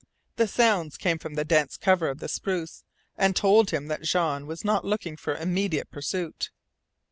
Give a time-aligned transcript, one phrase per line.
[0.37, 2.83] The sounds came from the dense cover of the spruce,
[3.15, 6.49] and told him that Jean was not looking for immediate pursuit.